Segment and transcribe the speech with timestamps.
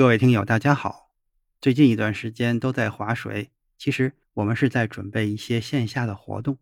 [0.00, 1.10] 各位听友，大家好。
[1.60, 6.56] 最近一段时间都在划水，其实我们是在准备一些线下的活动。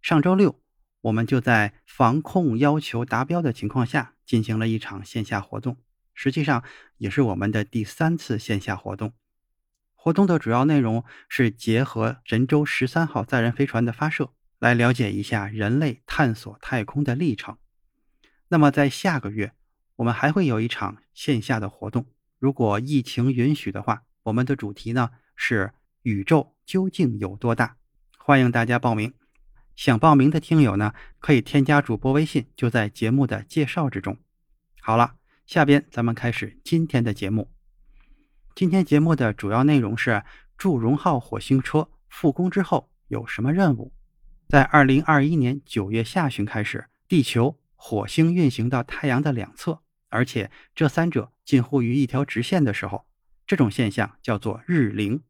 [0.00, 0.58] 上周六，
[1.02, 5.76] 我们就在防控要求达标的情况下进行了一场线下活动，
[6.14, 6.64] 实际上
[6.96, 9.12] 也是我们的第三次线下活动。
[9.92, 14.32] 活动的主要内容是结合神舟十三号载人飞船的发射。
[14.58, 17.58] 来了解一下人类探索太空的历程。
[18.48, 19.52] 那么，在下个月，
[19.96, 22.06] 我们还会有一场线下的活动。
[22.40, 25.74] 如果疫情允许的话，我们的主题呢是
[26.04, 27.76] “宇宙究竟有多大”。
[28.16, 29.12] 欢迎大家报名。
[29.76, 34.16] 想报名的听友呢，可以添加主播微信，就在节目的介绍之中。
[34.80, 37.52] 好了，下边咱们开始今天的节目。
[38.54, 40.24] 今天节目的主要内容是：
[40.56, 43.92] 祝融号火星车复工之后有什么任务？
[44.48, 53.06] 在二零二一年九月下旬开始，地球、火星运行到太阳的两侧，而且这三者近乎于一条直线的时候，
[53.46, 55.22] 这种现象叫做日凌。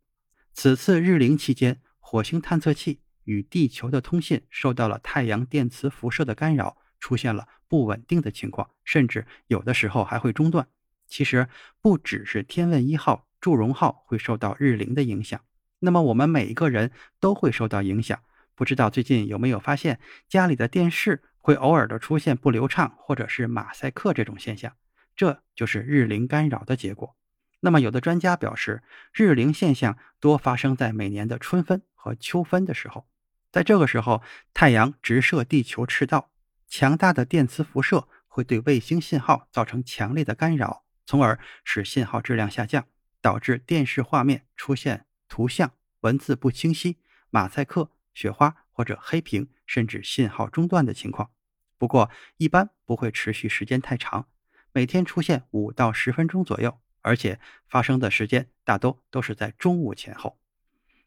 [0.53, 10.67] 此次日凌期间，火星探测器与地球的通信受到了太阳电磁辐射的干扰，出现了不稳定的情况，甚至有的时候还会中断。
[11.07, 11.49] 其实
[11.81, 15.41] 不只是天问一号、祝融号会受到日凌的影响，
[15.79, 18.21] 那么我们每一个人都会受到影响。
[18.55, 24.77] 不知道最近有没有发现家里的电视会偶尔的出现不流畅或者是马赛克这种现象？
[25.17, 27.17] 这就是日凌干扰的结果。
[27.61, 33.07] 那么有的专家表示，日凌现象多发生在每年的春分和秋分的时候，
[33.51, 34.23] 在这个时候
[34.55, 36.31] 太阳直射地球赤道，
[36.69, 42.87] 强大的电磁辐射会对卫星信号造成强烈的干扰，从而使信号质量下降，
[43.21, 46.99] 导致电视画面出现图像、文字不清晰、
[47.31, 47.91] 马赛克。
[48.13, 51.31] 雪花或者黑屏，甚至信号中断的情况。
[51.77, 54.27] 不过，一般不会持续时间太长，
[54.73, 60.41] 每天出现五到十分钟左右，而且发生的时间大都都是在中午前后。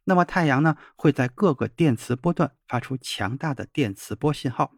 [0.03, 4.75] 那么，太阳呢会在各个电磁波段发出强大的电磁波信号。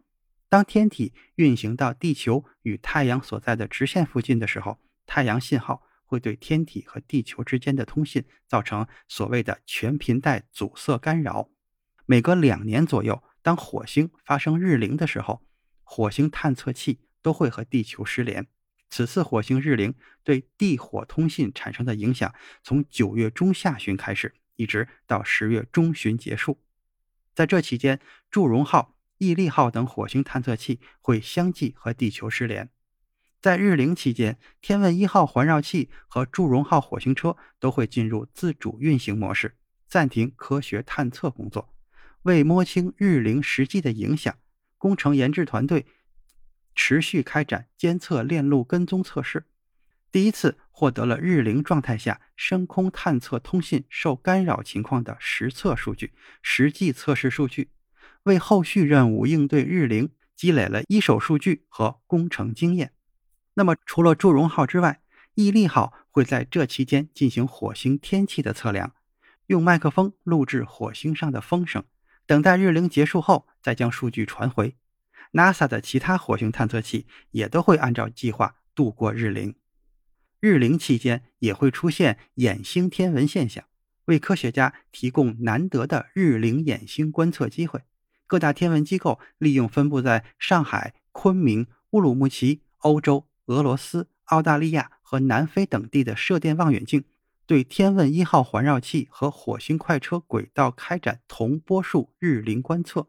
[0.48, 11.50] 当天体运行到地球与太阳所在的直线附近的时候，太阳信号会对天体和地球之间的通信造成所谓的全频带阻塞干扰。
[12.08, 15.42] 每隔两年左右，当火星发生日凌的时候，
[15.82, 18.46] 火星探测器都会和地球失联。
[18.88, 26.62] 此次火星日凌对地火通信产生的影响，从九月中下旬开始，一直到十月中旬结束。
[27.34, 28.00] 在这期间，
[28.30, 32.70] 祝融号、毅力号等火星探测器会相继和地球失联。
[33.40, 39.56] 在日凌期间，天问一号环绕器和祝融号火星车都会进入自主运行模式，
[39.88, 41.75] 暂停科学探测工作。
[42.26, 44.36] 为摸清日凌实际的影响，
[44.78, 45.86] 工程研制团队
[46.74, 49.46] 持续开展监测链路跟踪测试，
[50.10, 57.70] 第一次获得了日凌状态下深空探测通信受干扰情况的实测数据、实际测试数据，
[58.24, 62.92] 为后续任务应对日凌积累了一手数据和工程经验。
[63.54, 65.00] 那么，除了祝融号之外，
[65.34, 68.92] 毅力号会在这期间进行火星天气的测量，
[69.46, 71.84] 用麦克风录制火星上的风声。
[72.26, 74.76] 等待日凌结束后，再将数据传回。
[75.32, 79.54] NASA 的其他火星探测器也都会按照计划度过日凌。
[80.40, 83.64] 日凌期间也会出现掩星天文现象，
[84.06, 87.82] 为科学家提供难得的日凌掩星观测机会。
[88.26, 97.04] 各大天文机构利用分布在上海、昆明、乌鲁木齐、欧洲、俄罗斯、澳大利亚和南非等地的射电望远镜。
[97.46, 103.08] 对天问一号环绕器和火星快车轨道开展同波数日凌观测，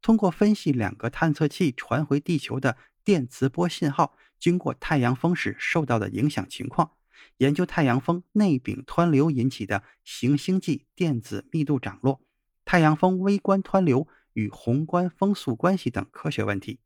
[0.00, 6.92] 通过分析两个探测器传回地球的电磁波信号，经过太阳风时受到的影响情况，
[7.38, 12.20] 研究太阳风内柄湍流引起的行星际电子密度涨落、
[12.64, 16.78] 太阳风微观湍流与宏观风速关系等科学问题。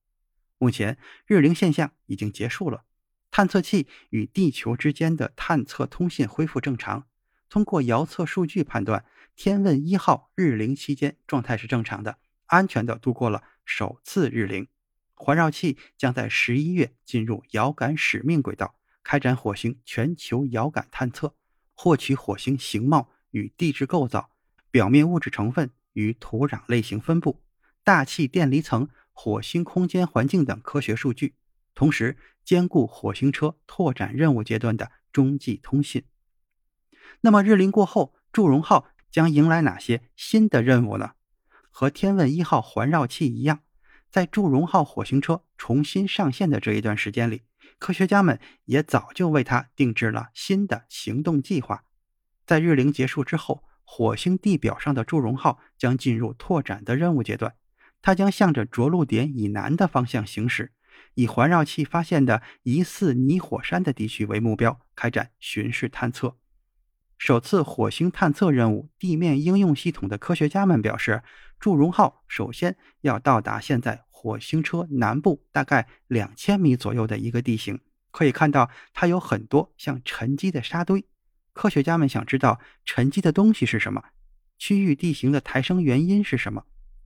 [0.57, 0.97] 目前，
[1.27, 2.85] 日凌现象已经结束了。
[3.31, 7.07] 探测器与地球之间的探测通信恢复正常。
[7.49, 9.05] 通过遥测数据判断，
[9.35, 14.69] 天问一号日凌期间状态是正常的，安全的度过了首次日凌。
[15.15, 21.35] 环绕器将在十一月进入遥感使命轨道，开展火星全球遥感探测，
[21.75, 24.31] 获取火星形貌与地质构造、
[24.71, 27.43] 表面物质成分与土壤类型分布、
[27.85, 31.35] 大气电离层、火星空间环境等科学数据，
[31.81, 36.05] 同时兼顾火星车拓展任务阶段的中继通信。
[37.23, 41.13] 那么，日临过后，祝融号将迎来哪些新的任务呢？
[41.71, 43.61] 和天问一号环绕器一样。
[44.11, 47.45] 在祝融号火星车重新上线的这一段时间里，
[47.79, 51.85] 科学家们也早就为它定制了新的行动计划。
[52.45, 57.55] 在日龄结束之后，火星地表上的祝融号将进入拓展的任务阶段。
[58.03, 60.73] 它将向着着陆点以南的方向行驶，
[61.15, 66.37] 以环绕器发现的疑似泥火山的地区为目标，开展巡视探测。
[67.19, 71.23] 首次火星探测任务地面应用系统的科学家们表示，
[71.59, 77.81] 祝融号首先要到达现在火星车南部大概两千米左右的一个地形。
[78.11, 81.05] 可以看到，它有很多像沉积的沙堆。
[81.53, 84.03] 科学家们想知道沉积的东西是什么，
[84.57, 86.65] 区域地形的抬升原因是什么。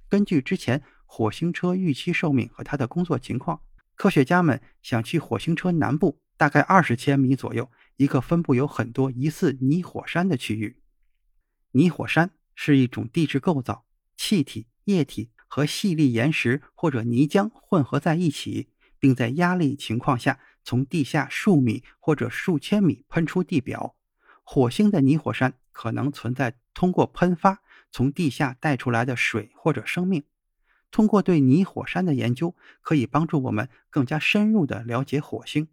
[0.09, 3.61] 根据之前火星车预期寿命和它的工作情况，
[3.95, 7.71] 科学家们想去火星车南部大概二十千米左右。
[7.97, 10.81] 一个分布有很多疑似泥火山的区域。
[11.71, 13.87] 泥火山是一种地质构造，
[14.17, 23.95] 气体、液体和细粒岩石或者泥浆混合在一起，并在压力情况下从地下数米或者数千米喷出地表。
[24.43, 27.63] 火星的泥火山可能存在通过喷发
[27.93, 30.25] 从地下带出来的水或者生命。
[30.95, 35.67] 通过对泥火山的研究，可以帮助我们更加深入地了解火星。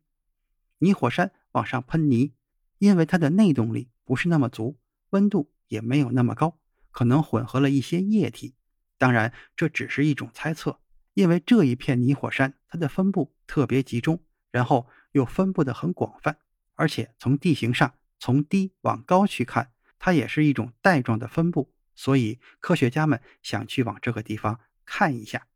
[0.80, 1.32] 泥火山。
[1.54, 2.32] 往上喷泥，
[2.78, 4.80] 因为它的内动力不是那么足，
[5.10, 6.58] 温度也没有那么高，
[6.92, 8.56] 可能混合了一些液体。
[8.98, 10.80] 当然，这只是一种猜测，
[11.14, 16.38] 因为这一片泥火山它的分布特别集中，然后又分布的很广泛，
[16.76, 25.48] 而且从地形上从低往高去看，它也是一种带状的分布，所以科学家们想去往这个地方看一下。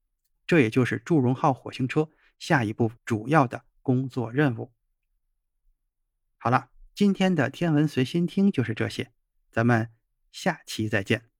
[0.47, 4.71] 这也就是祝融号火星车下一步主要的工作任务。
[6.37, 9.11] 好了，今天的天文随心听就是这些，
[9.51, 9.89] 咱们
[10.31, 11.34] 下期再见。